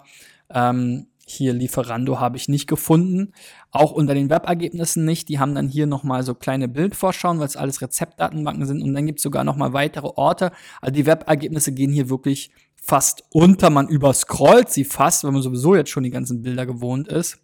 ähm, 0.50 1.07
hier 1.31 1.53
Lieferando 1.53 2.19
habe 2.19 2.38
ich 2.38 2.48
nicht 2.50 2.67
gefunden. 2.67 3.33
Auch 3.72 3.92
unter 3.92 4.13
den 4.13 4.30
Webergebnissen 4.30 5.06
nicht. 5.06 5.30
Die 5.30 5.40
haben 5.40 5.56
dann 5.56 5.70
hier 5.70 5.88
nochmal 5.88 6.24
so 6.24 6.36
kleine 6.36 6.68
Bildvorschauen, 6.68 7.40
weil 7.40 7.48
es 7.48 7.56
alles 7.56 7.82
Rezeptdatenbanken 7.82 8.66
sind. 8.66 8.82
Und 8.82 8.94
dann 8.94 9.06
gibt 9.06 9.20
es 9.20 9.24
sogar 9.24 9.46
nochmal 9.46 9.72
weitere 9.72 10.08
Orte. 10.08 10.51
Also 10.82 10.94
die 10.94 11.06
Webergebnisse 11.06 11.72
gehen 11.72 11.92
hier 11.92 12.10
wirklich 12.10 12.51
fast 12.75 13.24
unter. 13.30 13.70
Man 13.70 13.88
überscrollt 13.88 14.70
sie 14.70 14.84
fast, 14.84 15.24
wenn 15.24 15.34
man 15.34 15.42
sowieso 15.42 15.75
jetzt 15.75 15.90
schon 15.90 16.04
die 16.04 16.10
ganzen 16.10 16.42
Bilder 16.42 16.66
gewohnt 16.66 17.08
ist. 17.08 17.40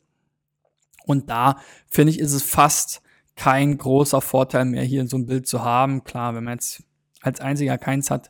Und 1.06 1.30
da 1.30 1.62
finde 1.90 2.12
ich, 2.12 2.20
ist 2.20 2.34
es 2.34 2.44
fast 2.44 3.02
kein 3.38 3.78
großer 3.78 4.20
Vorteil 4.20 4.66
mehr, 4.66 4.84
hier 4.84 5.08
so 5.08 5.18
ein 5.18 5.28
Bild 5.28 5.48
zu 5.48 5.64
haben. 5.64 6.04
Klar, 6.04 6.36
wenn 6.36 6.44
man 6.44 6.56
jetzt 6.56 6.84
als 7.22 7.40
einziger 7.40 7.78
keins 7.78 8.12
hat, 8.12 8.30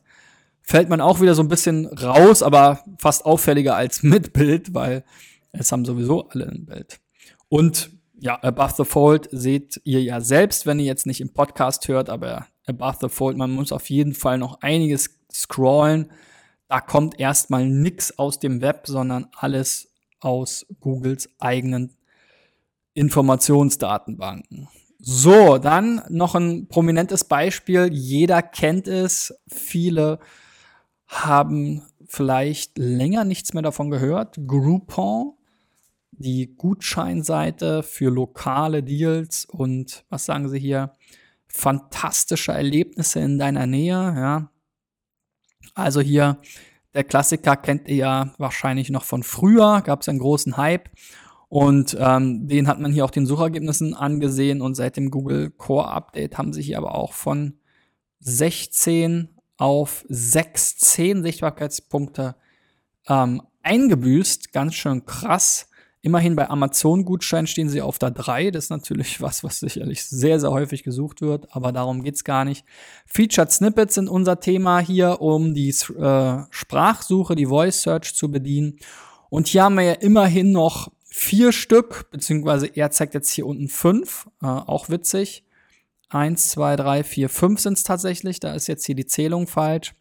fällt 0.62 0.90
man 0.90 1.02
auch 1.02 1.22
wieder 1.22 1.34
so 1.34 1.42
ein 1.42 1.48
bisschen 1.48 1.88
raus, 1.88 2.44
aber 2.44 2.84
fast 3.00 3.26
auffälliger 3.26 3.76
als 3.76 4.04
mit 4.04 4.34
Bild, 4.34 4.76
weil 4.76 5.04
es 5.52 5.72
haben 5.72 5.86
sowieso 5.86 6.28
alle 6.30 6.48
ein 6.48 6.66
Bild. 6.66 7.00
Und 7.50 7.92
ja, 8.20 8.42
Above 8.42 8.74
the 8.78 8.86
Fold 8.86 9.30
seht 9.32 9.80
ihr 9.84 10.02
ja 10.02 10.22
selbst, 10.22 10.66
wenn 10.66 10.80
ihr 10.80 10.86
jetzt 10.86 11.06
nicht 11.06 11.22
im 11.22 11.34
Podcast 11.34 11.88
hört, 11.88 12.10
aber 12.10 12.48
Above 12.66 12.98
the 13.02 13.10
Fold, 13.10 13.38
man 13.38 13.52
muss 13.52 13.72
auf 13.72 13.90
jeden 13.90 14.14
Fall 14.14 14.38
noch 14.38 14.62
einiges 14.62 15.20
scrollen. 15.32 16.12
Da 16.68 16.82
kommt 16.82 17.20
erstmal 17.20 17.66
nichts 17.68 18.18
aus 18.18 18.40
dem 18.40 18.62
Web, 18.62 18.88
sondern 18.88 19.28
alles 19.36 19.94
aus 20.20 20.66
Googles 20.80 21.30
eigenen 21.40 21.96
Informationsdatenbanken. 22.94 24.68
So, 25.00 25.60
dann 25.60 26.02
noch 26.10 26.34
ein 26.34 26.68
prominentes 26.68 27.24
Beispiel. 27.24 27.90
Jeder 27.94 28.42
kennt 28.42 28.88
es. 28.88 29.34
Viele 29.48 30.20
haben 31.06 31.84
vielleicht 32.08 32.78
länger 32.78 33.24
nichts 33.24 33.54
mehr 33.54 33.64
davon 33.64 33.92
gehört. 33.92 34.40
Groupon, 34.48 35.37
die 36.18 36.56
Gutscheinseite 36.56 37.84
für 37.84 38.10
lokale 38.10 38.84
Deals 38.84 39.46
und 39.46 40.06
was 40.10 40.26
sagen 40.26 40.50
sie 40.50 40.60
hier? 40.60 40.94
Fantastische 41.48 42.52
Erlebnisse 42.52 43.20
in 43.20 43.38
deiner 43.38 43.68
Nähe, 43.68 43.94
ja. 43.94 44.52
Also 45.74 46.02
hier 46.02 46.40
der 46.94 47.04
Klassiker 47.04 47.56
kennt 47.56 47.88
ihr 47.88 47.96
ja 47.96 48.34
wahrscheinlich 48.40 48.90
noch 48.90 49.04
von 49.04 49.22
früher, 49.22 49.82
gab 49.82 50.02
es 50.02 50.10
einen 50.10 50.20
großen 50.20 50.58
Hype. 50.58 50.90
Und 51.50 51.96
ähm, 52.00 52.48
den 52.48 52.68
hat 52.68 52.80
man 52.80 52.92
hier 52.92 53.06
auch 53.06 53.12
den 53.12 53.26
Suchergebnissen 53.26 53.94
angesehen 53.94 54.62
und 54.62 54.76
seit 54.76 54.98
dem 54.98 55.12
Google 55.12 55.52
Core 55.52 55.88
Update 55.88 56.38
haben 56.38 56.52
sich 56.52 56.66
hier 56.66 56.78
aber 56.78 56.96
auch 56.96 57.14
von 57.14 57.60
16 58.20 59.30
auf 59.58 60.06
16 60.10 61.24
Sichtbarkeitspunkte 61.24 62.36
ähm, 63.08 63.44
eingebüßt. 63.64 64.52
Ganz 64.52 64.76
schön 64.76 65.06
krass. 65.06 65.70
Immerhin 66.02 66.36
bei 66.36 66.50
Amazon-Gutschein 66.50 67.48
stehen 67.48 67.70
sie 67.70 67.82
auf 67.82 68.00
der 68.00 68.12
3. 68.12 68.52
Das 68.52 68.66
ist 68.66 68.70
natürlich 68.70 69.22
was, 69.22 69.44
was 69.44 69.60
sicherlich 69.60 70.06
sehr, 70.06 70.40
sehr 70.40 70.52
häufig 70.52 70.84
gesucht 70.84 71.22
wird, 71.22 71.54
aber 71.56 71.72
darum 71.72 72.04
geht's 72.04 72.24
gar 72.24 72.46
nicht. 72.46 72.66
Featured 73.06 73.52
Snippets 73.52 73.96
sind 73.96 74.10
unser 74.10 74.40
Thema 74.40 74.80
hier, 74.80 75.22
um 75.22 75.54
die 75.54 75.70
äh, 75.70 76.44
Sprachsuche, 76.50 77.36
die 77.36 77.48
Voice 77.48 77.82
Search 77.82 78.16
zu 78.16 78.32
bedienen. 78.32 78.78
Und 79.30 79.48
hier 79.48 79.64
haben 79.64 79.76
wir 79.76 79.84
ja 79.84 79.94
immerhin 79.94 80.52
noch 80.52 80.92
vier 81.04 81.52
Stück, 81.52 82.10
beziehungsweise 82.12 82.68
er 82.68 82.92
zeigt 82.92 83.14
jetzt 83.14 83.32
hier 83.32 83.46
unten 83.46 83.68
fünf, 83.68 84.28
äh, 84.42 84.46
auch 84.46 84.90
witzig. 84.90 85.44
Eins, 86.10 86.52
zwei, 86.52 86.76
drei, 86.76 87.04
vier, 87.04 87.28
fünf 87.28 87.60
sind 87.60 87.74
es 87.74 87.84
tatsächlich. 87.84 88.40
Da 88.40 88.54
ist 88.54 88.68
jetzt 88.68 88.86
hier 88.86 88.96
die 88.96 89.08
Zählung 89.08 89.48
falsch. 89.48 89.94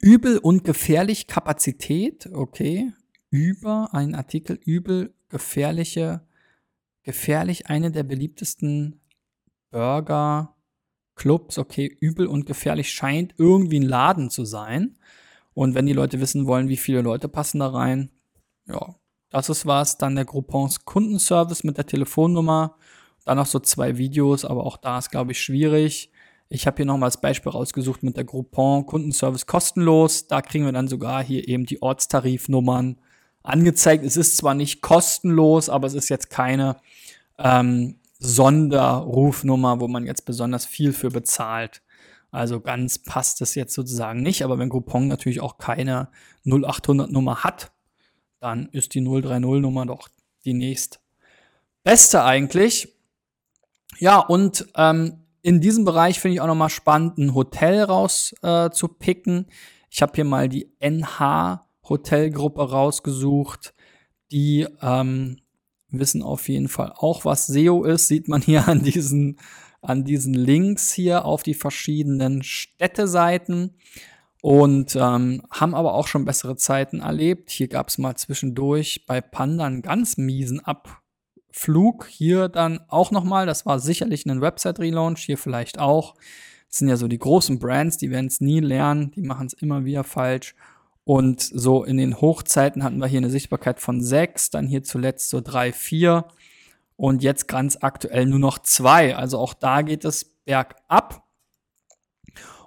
Übel 0.00 0.38
und 0.38 0.64
gefährlich 0.64 1.26
Kapazität, 1.26 2.28
okay. 2.34 2.92
Über 3.34 3.88
einen 3.92 4.14
Artikel 4.14 4.60
übel, 4.64 5.12
gefährliche, 5.28 6.20
gefährlich, 7.02 7.66
eine 7.66 7.90
der 7.90 8.04
beliebtesten 8.04 9.00
Burger 9.72 10.54
Clubs, 11.16 11.58
okay, 11.58 11.84
übel 11.98 12.28
und 12.28 12.46
gefährlich 12.46 12.92
scheint 12.92 13.34
irgendwie 13.36 13.80
ein 13.80 13.88
Laden 13.88 14.30
zu 14.30 14.44
sein. 14.44 14.96
Und 15.52 15.74
wenn 15.74 15.86
die 15.86 15.92
Leute 15.92 16.20
wissen 16.20 16.46
wollen, 16.46 16.68
wie 16.68 16.76
viele 16.76 17.00
Leute 17.00 17.28
passen 17.28 17.58
da 17.58 17.70
rein, 17.70 18.12
ja, 18.68 18.94
das 19.30 19.48
ist 19.48 19.66
was. 19.66 19.98
Dann 19.98 20.14
der 20.14 20.26
Groupons 20.26 20.84
Kundenservice 20.84 21.64
mit 21.64 21.76
der 21.76 21.86
Telefonnummer. 21.86 22.76
Dann 23.24 23.38
noch 23.38 23.46
so 23.46 23.58
zwei 23.58 23.98
Videos, 23.98 24.44
aber 24.44 24.64
auch 24.64 24.76
da 24.76 24.98
ist, 24.98 25.10
glaube 25.10 25.32
ich, 25.32 25.40
schwierig. 25.40 26.12
Ich 26.48 26.68
habe 26.68 26.76
hier 26.76 26.86
nochmal 26.86 27.08
als 27.08 27.20
Beispiel 27.20 27.50
rausgesucht 27.50 28.04
mit 28.04 28.16
der 28.16 28.22
Groupon 28.22 28.86
Kundenservice 28.86 29.46
kostenlos. 29.46 30.28
Da 30.28 30.40
kriegen 30.40 30.66
wir 30.66 30.72
dann 30.72 30.86
sogar 30.86 31.24
hier 31.24 31.48
eben 31.48 31.66
die 31.66 31.82
Ortstarifnummern 31.82 33.00
angezeigt. 33.44 34.04
Es 34.04 34.16
ist 34.16 34.36
zwar 34.36 34.54
nicht 34.54 34.80
kostenlos, 34.80 35.68
aber 35.68 35.86
es 35.86 35.94
ist 35.94 36.08
jetzt 36.08 36.30
keine 36.30 36.76
ähm, 37.38 38.00
Sonderrufnummer, 38.18 39.80
wo 39.80 39.86
man 39.86 40.06
jetzt 40.06 40.24
besonders 40.24 40.66
viel 40.66 40.92
für 40.92 41.10
bezahlt. 41.10 41.82
Also 42.32 42.60
ganz 42.60 42.98
passt 42.98 43.40
es 43.42 43.54
jetzt 43.54 43.74
sozusagen 43.74 44.22
nicht. 44.22 44.42
Aber 44.42 44.58
wenn 44.58 44.70
Groupon 44.70 45.06
natürlich 45.06 45.40
auch 45.40 45.58
keine 45.58 46.08
0800 46.44 47.12
Nummer 47.12 47.44
hat, 47.44 47.70
dann 48.40 48.68
ist 48.72 48.94
die 48.94 49.00
030-Nummer 49.00 49.86
doch 49.86 50.08
die 50.44 50.54
nächst 50.54 51.00
beste 51.84 52.24
eigentlich. 52.24 52.92
Ja, 53.98 54.18
und 54.18 54.66
ähm, 54.76 55.24
in 55.42 55.60
diesem 55.60 55.84
Bereich 55.84 56.18
finde 56.18 56.34
ich 56.36 56.40
auch 56.40 56.46
nochmal 56.46 56.70
spannend, 56.70 57.18
ein 57.18 57.34
Hotel 57.34 57.82
raus 57.82 58.34
äh, 58.42 58.70
zu 58.70 58.88
picken. 58.88 59.46
Ich 59.90 60.02
habe 60.02 60.12
hier 60.14 60.24
mal 60.24 60.48
die 60.48 60.72
NH 60.80 61.63
Hotelgruppe 61.88 62.70
rausgesucht. 62.70 63.74
Die 64.32 64.66
ähm, 64.80 65.38
wissen 65.90 66.22
auf 66.22 66.48
jeden 66.48 66.68
Fall 66.68 66.92
auch, 66.96 67.24
was 67.24 67.46
SEO 67.46 67.84
ist. 67.84 68.08
Sieht 68.08 68.28
man 68.28 68.42
hier 68.42 68.68
an 68.68 68.82
diesen, 68.82 69.38
an 69.80 70.04
diesen 70.04 70.34
Links 70.34 70.92
hier 70.92 71.24
auf 71.24 71.42
die 71.42 71.54
verschiedenen 71.54 72.42
Städteseiten 72.42 73.74
und 74.44 74.94
ähm, 74.96 75.42
haben 75.50 75.74
aber 75.74 75.94
auch 75.94 76.06
schon 76.06 76.26
bessere 76.26 76.56
Zeiten 76.56 77.00
erlebt. 77.00 77.50
Hier 77.50 77.68
gab 77.68 77.88
es 77.88 77.96
mal 77.96 78.14
zwischendurch 78.16 79.06
bei 79.06 79.22
Panda 79.22 79.64
einen 79.64 79.80
ganz 79.80 80.18
miesen 80.18 80.60
Abflug. 80.60 82.06
Hier 82.08 82.48
dann 82.48 82.80
auch 82.88 83.10
nochmal, 83.10 83.46
das 83.46 83.64
war 83.64 83.78
sicherlich 83.78 84.26
ein 84.26 84.42
Website-Relaunch, 84.42 85.20
hier 85.24 85.38
vielleicht 85.38 85.78
auch. 85.78 86.14
Das 86.68 86.78
sind 86.78 86.88
ja 86.88 86.96
so 86.96 87.08
die 87.08 87.18
großen 87.18 87.58
Brands, 87.58 87.96
die 87.96 88.10
werden 88.10 88.26
es 88.26 88.42
nie 88.42 88.60
lernen, 88.60 89.12
die 89.12 89.22
machen 89.22 89.46
es 89.46 89.54
immer 89.54 89.86
wieder 89.86 90.04
falsch. 90.04 90.54
Und 91.04 91.42
so 91.42 91.84
in 91.84 91.98
den 91.98 92.20
Hochzeiten 92.20 92.82
hatten 92.82 92.98
wir 92.98 93.06
hier 93.06 93.18
eine 93.18 93.30
Sichtbarkeit 93.30 93.78
von 93.78 94.00
6, 94.00 94.50
dann 94.50 94.66
hier 94.66 94.82
zuletzt 94.82 95.28
so 95.28 95.40
3, 95.40 95.72
4 95.72 96.26
und 96.96 97.22
jetzt 97.22 97.46
ganz 97.46 97.78
aktuell 97.80 98.26
nur 98.26 98.38
noch 98.38 98.58
2. 98.58 99.16
Also 99.16 99.38
auch 99.38 99.54
da 99.54 99.82
geht 99.82 100.04
es 100.04 100.24
bergab. 100.44 101.22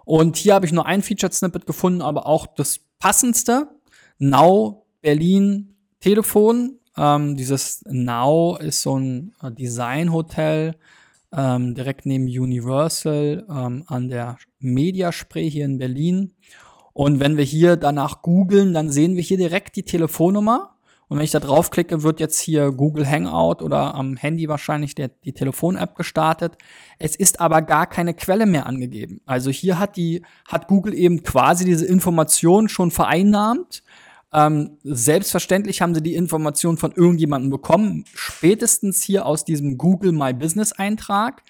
Und 0.06 0.38
hier 0.38 0.54
habe 0.54 0.66
ich 0.66 0.72
nur 0.72 0.86
ein 0.86 1.02
Featured 1.02 1.34
Snippet 1.34 1.66
gefunden, 1.66 2.02
aber 2.02 2.28
auch 2.28 2.48
das 2.48 2.80
passendste. 3.00 3.70
Now 4.20 4.86
Berlin 5.02 5.76
Telefon. 6.00 6.80
Ähm, 6.96 7.36
dieses 7.36 7.84
Now 7.88 8.58
ist 8.58 8.82
so 8.82 8.98
ein 8.98 9.34
äh, 9.42 9.52
Designhotel 9.52 10.76
ähm, 11.32 11.76
direkt 11.76 12.06
neben 12.06 12.26
Universal 12.26 13.46
ähm, 13.50 13.84
an 13.88 14.10
der 14.10 14.38
Mediaspray 14.60 15.50
hier 15.50 15.66
in 15.66 15.78
Berlin. 15.78 16.34
Und 16.98 17.20
wenn 17.20 17.38
wir 17.38 17.44
hier 17.44 17.76
danach 17.76 18.24
googeln, 18.24 18.74
dann 18.74 18.90
sehen 18.90 19.16
wir 19.16 19.22
hier 19.22 19.38
direkt 19.38 19.76
die 19.76 19.84
Telefonnummer 19.84 20.78
und 21.10 21.18
wenn 21.18 21.24
ich 21.24 21.32
da 21.32 21.40
draufklicke, 21.40 22.04
wird 22.04 22.20
jetzt 22.20 22.40
hier 22.40 22.72
Google 22.72 23.08
Hangout 23.10 23.64
oder 23.64 23.96
am 23.96 24.18
Handy 24.18 24.50
wahrscheinlich 24.50 24.94
der, 24.94 25.10
die 25.10 25.32
Telefon-App 25.32 25.96
gestartet. 25.96 26.58
Es 27.00 27.16
ist 27.16 27.40
aber 27.40 27.62
gar 27.62 27.88
keine 27.88 28.14
Quelle 28.14 28.46
mehr 28.46 28.66
angegeben. 28.66 29.22
Also 29.26 29.50
hier 29.50 29.80
hat 29.80 29.96
die, 29.96 30.24
hat 30.46 30.68
Google 30.68 30.94
eben 30.94 31.24
quasi 31.24 31.64
diese 31.64 31.86
Information 31.86 32.68
schon 32.68 32.92
vereinnahmt. 32.92 33.84
Ähm, 34.34 34.78
selbstverständlich 34.84 35.82
haben 35.82 35.96
sie 35.96 36.04
die 36.04 36.16
Information 36.16 36.78
von 36.78 36.92
irgendjemandem 36.92 37.52
bekommen, 37.52 38.04
spätestens 38.14 39.02
hier 39.02 39.26
aus 39.26 39.46
diesem 39.46 39.78
Google 39.78 40.12
My 40.12 40.34
Business 40.34 40.74
Eintrag. 40.74 41.44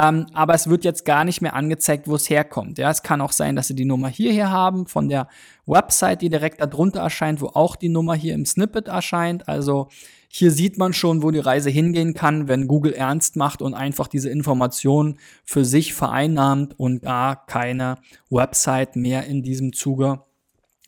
Ähm, 0.00 0.26
aber 0.32 0.54
es 0.54 0.68
wird 0.68 0.84
jetzt 0.84 1.04
gar 1.04 1.24
nicht 1.24 1.40
mehr 1.40 1.54
angezeigt, 1.54 2.06
wo 2.06 2.14
es 2.14 2.30
herkommt. 2.30 2.78
Ja, 2.78 2.88
es 2.90 3.02
kann 3.02 3.20
auch 3.20 3.32
sein, 3.32 3.56
dass 3.56 3.66
sie 3.66 3.74
die 3.74 3.84
Nummer 3.84 4.08
hierher 4.08 4.50
haben 4.50 4.86
von 4.86 5.08
der 5.08 5.26
Website, 5.66 6.22
die 6.22 6.28
direkt 6.28 6.60
darunter 6.60 7.00
erscheint, 7.00 7.40
wo 7.40 7.48
auch 7.48 7.74
die 7.74 7.88
Nummer 7.88 8.14
hier 8.14 8.34
im 8.34 8.46
Snippet 8.46 8.86
erscheint. 8.86 9.48
Also 9.48 9.88
hier 10.28 10.52
sieht 10.52 10.78
man 10.78 10.92
schon, 10.92 11.24
wo 11.24 11.32
die 11.32 11.40
Reise 11.40 11.70
hingehen 11.70 12.14
kann, 12.14 12.46
wenn 12.46 12.68
Google 12.68 12.92
ernst 12.92 13.34
macht 13.34 13.60
und 13.60 13.74
einfach 13.74 14.06
diese 14.06 14.30
Informationen 14.30 15.18
für 15.44 15.64
sich 15.64 15.94
vereinnahmt 15.94 16.78
und 16.78 17.02
gar 17.02 17.46
keine 17.46 17.96
Website 18.30 18.94
mehr 18.94 19.24
in 19.24 19.42
diesem 19.42 19.72
Zuge 19.72 20.20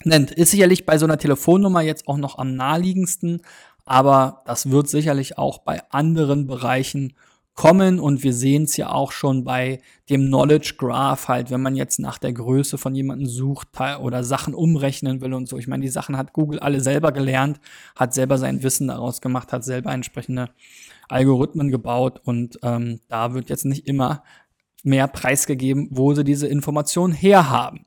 nennt. 0.05 0.31
Ist 0.31 0.53
sicherlich 0.53 0.87
bei 0.87 0.99
so 0.99 1.07
einer 1.07 1.19
Telefonnummer 1.19 1.81
jetzt 1.81 2.07
auch 2.07 2.19
noch 2.19 2.39
am 2.39 2.55
naheliegendsten, 2.55 3.43
Aber 3.87 4.43
das 4.47 4.71
wird 4.71 4.89
sicherlich 4.89 5.37
auch 5.37 5.59
bei 5.59 5.83
anderen 5.91 6.47
Bereichen 6.47 7.15
kommen 7.55 8.01
und 8.01 8.23
wir 8.23 8.33
sehen 8.33 8.63
es 8.63 8.77
ja 8.77 8.91
auch 8.91 9.13
schon 9.13 9.45
bei 9.45 9.81
dem 10.09 10.27
Knowledge 10.27 10.75
Graph 10.79 11.29
halt, 11.29 11.51
wenn 11.51 11.61
man 11.61 11.77
jetzt 11.77 11.99
nach 11.99 12.19
der 12.19 12.33
Größe 12.33 12.79
von 12.79 12.95
jemandem 12.95 13.27
sucht 13.27 13.69
oder 14.01 14.25
Sachen 14.25 14.55
umrechnen 14.55 15.21
will 15.21 15.35
und 15.35 15.49
so. 15.49 15.59
Ich 15.59 15.69
meine, 15.69 15.83
die 15.83 15.89
Sachen 15.89 16.17
hat 16.17 16.33
Google 16.33 16.61
alle 16.61 16.81
selber 16.81 17.13
gelernt, 17.13 17.61
hat 17.97 18.15
selber 18.15 18.39
sein 18.39 18.63
Wissen 18.63 18.89
daraus 18.89 19.21
gemacht, 19.21 19.53
hat 19.53 19.65
selber 19.65 19.93
entsprechende 19.93 20.51
Algorithmen 21.09 21.71
gebaut 21.71 22.21
und 22.25 22.59
ähm, 22.63 23.01
da 23.09 23.35
wird 23.35 23.51
jetzt 23.51 23.65
nicht 23.65 23.87
immer 23.87 24.23
mehr 24.83 25.09
preisgegeben, 25.09 25.89
wo 25.91 26.15
sie 26.15 26.25
diese 26.25 26.47
Informationen 26.47 27.13
herhaben. 27.13 27.85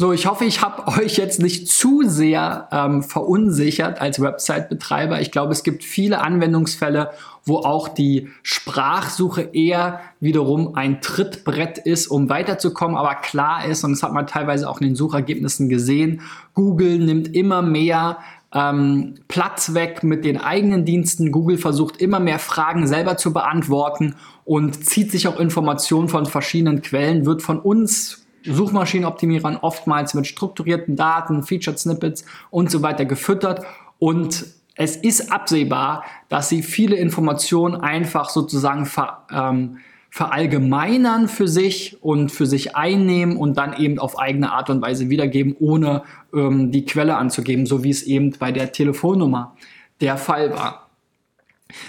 So, 0.00 0.12
ich 0.12 0.26
hoffe, 0.26 0.44
ich 0.44 0.62
habe 0.62 0.86
euch 1.02 1.16
jetzt 1.16 1.42
nicht 1.42 1.66
zu 1.66 2.02
sehr 2.04 2.68
ähm, 2.70 3.02
verunsichert 3.02 4.00
als 4.00 4.20
Website-Betreiber. 4.20 5.20
Ich 5.20 5.32
glaube, 5.32 5.50
es 5.50 5.64
gibt 5.64 5.82
viele 5.82 6.20
Anwendungsfälle, 6.20 7.10
wo 7.44 7.56
auch 7.56 7.88
die 7.88 8.28
Sprachsuche 8.44 9.42
eher 9.42 9.98
wiederum 10.20 10.76
ein 10.76 11.00
Trittbrett 11.00 11.78
ist, 11.78 12.06
um 12.06 12.28
weiterzukommen, 12.28 12.96
aber 12.96 13.16
klar 13.16 13.64
ist, 13.66 13.82
und 13.82 13.90
das 13.90 14.04
hat 14.04 14.12
man 14.12 14.28
teilweise 14.28 14.70
auch 14.70 14.80
in 14.80 14.86
den 14.86 14.94
Suchergebnissen 14.94 15.68
gesehen, 15.68 16.20
Google 16.54 17.00
nimmt 17.00 17.34
immer 17.34 17.62
mehr 17.62 18.18
ähm, 18.54 19.16
Platz 19.26 19.74
weg 19.74 20.04
mit 20.04 20.24
den 20.24 20.40
eigenen 20.40 20.84
Diensten. 20.84 21.32
Google 21.32 21.58
versucht 21.58 21.96
immer 21.96 22.20
mehr 22.20 22.38
Fragen 22.38 22.86
selber 22.86 23.16
zu 23.16 23.32
beantworten 23.32 24.14
und 24.44 24.86
zieht 24.86 25.10
sich 25.10 25.26
auch 25.26 25.40
Informationen 25.40 26.08
von 26.08 26.24
verschiedenen 26.24 26.82
Quellen, 26.82 27.26
wird 27.26 27.42
von 27.42 27.58
uns 27.58 28.27
Suchmaschinenoptimierern 28.44 29.56
oftmals 29.56 30.14
mit 30.14 30.26
strukturierten 30.26 30.96
Daten, 30.96 31.42
Featured 31.42 31.78
Snippets 31.78 32.24
und 32.50 32.70
so 32.70 32.82
weiter 32.82 33.04
gefüttert 33.04 33.64
und 33.98 34.46
es 34.80 34.94
ist 34.94 35.32
absehbar, 35.32 36.04
dass 36.28 36.48
sie 36.48 36.62
viele 36.62 36.94
Informationen 36.94 37.74
einfach 37.74 38.30
sozusagen 38.30 38.86
ver, 38.86 39.26
ähm, 39.32 39.78
verallgemeinern 40.08 41.28
für 41.28 41.48
sich 41.48 42.02
und 42.02 42.30
für 42.30 42.46
sich 42.46 42.76
einnehmen 42.76 43.36
und 43.36 43.58
dann 43.58 43.76
eben 43.76 43.98
auf 43.98 44.18
eigene 44.18 44.52
Art 44.52 44.70
und 44.70 44.80
Weise 44.80 45.10
wiedergeben, 45.10 45.54
ohne 45.58 46.02
ähm, 46.32 46.70
die 46.70 46.84
Quelle 46.84 47.16
anzugeben, 47.16 47.66
so 47.66 47.82
wie 47.82 47.90
es 47.90 48.04
eben 48.04 48.32
bei 48.38 48.52
der 48.52 48.72
Telefonnummer 48.72 49.56
der 50.00 50.16
Fall 50.16 50.52
war. 50.52 50.87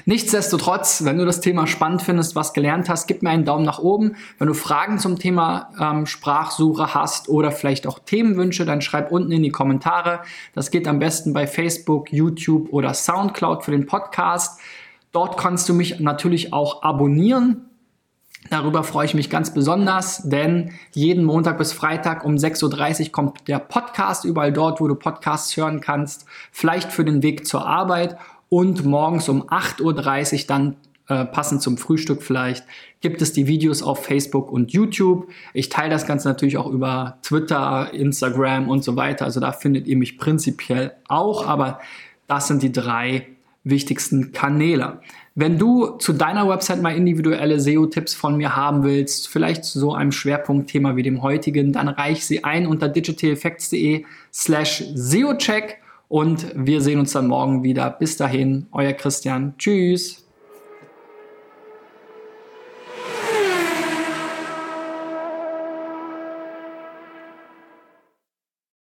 Nichtsdestotrotz, 0.05 1.05
wenn 1.05 1.17
du 1.17 1.25
das 1.25 1.39
Thema 1.39 1.65
spannend 1.65 2.01
findest, 2.01 2.35
was 2.35 2.51
gelernt 2.51 2.89
hast, 2.89 3.07
gib 3.07 3.23
mir 3.23 3.29
einen 3.29 3.45
Daumen 3.45 3.63
nach 3.63 3.79
oben. 3.79 4.15
Wenn 4.37 4.49
du 4.49 4.53
Fragen 4.53 4.99
zum 4.99 5.17
Thema 5.17 5.69
ähm, 5.79 6.05
Sprachsuche 6.05 6.93
hast 6.93 7.29
oder 7.29 7.51
vielleicht 7.51 7.87
auch 7.87 7.99
Themenwünsche, 7.99 8.65
dann 8.65 8.81
schreib 8.81 9.11
unten 9.11 9.31
in 9.31 9.41
die 9.41 9.51
Kommentare. 9.51 10.19
Das 10.53 10.69
geht 10.71 10.87
am 10.87 10.99
besten 10.99 11.31
bei 11.31 11.47
Facebook, 11.47 12.11
YouTube 12.11 12.73
oder 12.73 12.93
SoundCloud 12.93 13.63
für 13.63 13.71
den 13.71 13.85
Podcast. 13.85 14.59
Dort 15.13 15.37
kannst 15.37 15.69
du 15.69 15.73
mich 15.73 15.99
natürlich 16.01 16.51
auch 16.51 16.83
abonnieren. 16.83 17.65
Darüber 18.49 18.83
freue 18.83 19.05
ich 19.05 19.13
mich 19.13 19.29
ganz 19.29 19.53
besonders, 19.53 20.27
denn 20.27 20.71
jeden 20.93 21.23
Montag 21.23 21.57
bis 21.57 21.71
Freitag 21.71 22.25
um 22.25 22.35
6.30 22.35 23.05
Uhr 23.05 23.11
kommt 23.11 23.47
der 23.47 23.59
Podcast 23.59 24.25
überall 24.25 24.51
dort, 24.51 24.81
wo 24.81 24.87
du 24.87 24.95
Podcasts 24.95 25.55
hören 25.55 25.81
kannst, 25.81 26.25
vielleicht 26.51 26.91
für 26.91 27.05
den 27.05 27.21
Weg 27.21 27.45
zur 27.45 27.65
Arbeit 27.65 28.17
und 28.49 28.83
morgens 28.85 29.29
um 29.29 29.43
8.30 29.43 30.33
Uhr 30.33 30.47
dann 30.47 30.75
äh, 31.07 31.25
passend 31.25 31.61
zum 31.61 31.77
Frühstück 31.77 32.21
vielleicht, 32.21 32.65
gibt 33.01 33.21
es 33.21 33.33
die 33.33 33.47
Videos 33.47 33.81
auf 33.81 34.05
Facebook 34.05 34.51
und 34.51 34.71
YouTube. 34.71 35.27
Ich 35.53 35.69
teile 35.69 35.89
das 35.89 36.05
Ganze 36.05 36.27
natürlich 36.27 36.57
auch 36.57 36.67
über 36.67 37.17
Twitter, 37.23 37.93
Instagram 37.93 38.69
und 38.69 38.83
so 38.83 38.95
weiter. 38.95 39.25
Also 39.25 39.39
da 39.39 39.51
findet 39.51 39.87
ihr 39.87 39.97
mich 39.97 40.17
prinzipiell 40.17 40.93
auch, 41.07 41.47
aber 41.47 41.79
das 42.27 42.47
sind 42.47 42.61
die 42.61 42.71
drei 42.71 43.27
wichtigsten 43.63 44.31
Kanäle. 44.31 45.01
Wenn 45.35 45.57
du 45.57 45.97
zu 45.97 46.13
deiner 46.13 46.47
Website 46.47 46.81
mal 46.81 46.95
individuelle 46.95 47.59
SEO-Tipps 47.59 48.13
von 48.13 48.37
mir 48.37 48.55
haben 48.55 48.83
willst, 48.83 49.29
vielleicht 49.29 49.63
zu 49.63 49.79
so 49.79 49.93
einem 49.93 50.11
Schwerpunktthema 50.11 50.95
wie 50.95 51.03
dem 51.03 51.21
heutigen, 51.21 51.71
dann 51.71 51.87
reich 51.87 52.25
sie 52.25 52.43
ein 52.43 52.67
unter 52.67 52.87
digitaleffects.de 52.87 54.05
slash 54.33 54.83
SEO-Check 54.93 55.77
und 56.09 56.51
wir 56.55 56.81
sehen 56.81 56.99
uns 56.99 57.13
dann 57.13 57.27
morgen 57.27 57.63
wieder. 57.63 57.89
Bis 57.89 58.17
dahin, 58.17 58.67
euer 58.71 58.93
Christian. 58.93 59.53
Tschüss. 59.57 60.28